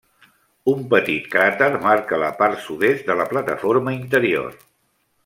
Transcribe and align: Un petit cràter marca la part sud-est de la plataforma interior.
Un 0.71 0.79
petit 0.93 1.27
cràter 1.35 1.67
marca 1.85 2.19
la 2.23 2.31
part 2.39 2.63
sud-est 2.69 3.05
de 3.13 3.19
la 3.21 3.29
plataforma 3.35 3.95
interior. 4.01 4.61